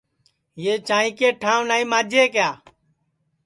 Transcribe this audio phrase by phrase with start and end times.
[0.63, 2.49] یہ چاںٚئی کے ٹھاںٚو نائی ماجے کیا